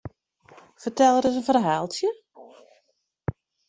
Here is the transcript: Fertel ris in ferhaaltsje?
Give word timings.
Fertel 0.83 1.15
ris 1.25 1.39
in 1.39 1.47
ferhaaltsje? 1.49 2.09